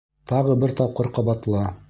[0.29, 1.65] Тағы бер тапҡыр ҡабатла